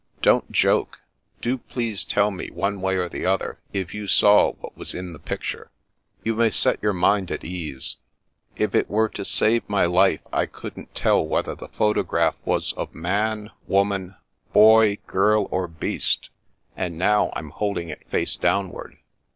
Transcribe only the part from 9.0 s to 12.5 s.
to save my life, I couldn't tell whether the photograph 92